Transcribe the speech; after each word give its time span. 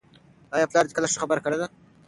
آیا 0.55 0.69
پلار 0.69 0.85
دې 0.87 0.93
کله 0.97 1.07
ښه 1.11 1.19
خبره 1.23 1.41
کړې 1.45 1.57
ده؟ 1.61 1.67